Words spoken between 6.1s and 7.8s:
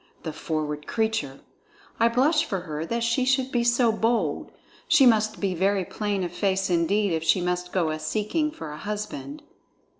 of face indeed if she must